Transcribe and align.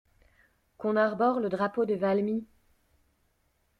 Qu'on 0.79 0.95
arbore 0.95 1.39
le 1.39 1.49
drapeau 1.49 1.85
de 1.85 1.93
Valmy! 1.93 2.47